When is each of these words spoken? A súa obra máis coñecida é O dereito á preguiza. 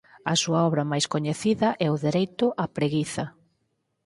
A 0.31 0.33
súa 0.41 0.59
obra 0.69 0.83
máis 0.91 1.05
coñecida 1.13 1.69
é 1.85 1.87
O 1.95 2.01
dereito 2.05 2.45
á 2.63 2.65
preguiza. 2.77 3.25